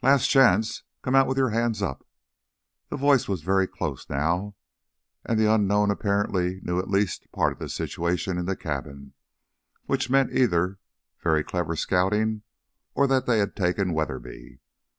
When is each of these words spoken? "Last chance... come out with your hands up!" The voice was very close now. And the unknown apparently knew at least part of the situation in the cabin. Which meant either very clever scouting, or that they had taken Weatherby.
"Last 0.00 0.28
chance... 0.28 0.84
come 1.02 1.14
out 1.14 1.26
with 1.26 1.36
your 1.36 1.50
hands 1.50 1.82
up!" 1.82 2.02
The 2.88 2.96
voice 2.96 3.28
was 3.28 3.42
very 3.42 3.66
close 3.66 4.08
now. 4.08 4.56
And 5.26 5.38
the 5.38 5.52
unknown 5.52 5.90
apparently 5.90 6.60
knew 6.62 6.78
at 6.78 6.88
least 6.88 7.30
part 7.30 7.52
of 7.52 7.58
the 7.58 7.68
situation 7.68 8.38
in 8.38 8.46
the 8.46 8.56
cabin. 8.56 9.12
Which 9.84 10.08
meant 10.08 10.32
either 10.32 10.78
very 11.22 11.44
clever 11.44 11.76
scouting, 11.76 12.40
or 12.94 13.06
that 13.08 13.26
they 13.26 13.36
had 13.38 13.54
taken 13.54 13.92
Weatherby. 13.92 14.60